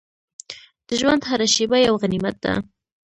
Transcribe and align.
د 0.87 0.89
ژوند 0.99 1.21
هره 1.29 1.47
شېبه 1.53 1.77
یو 1.87 1.95
غنیمت 2.01 2.35
ده. 2.43 2.53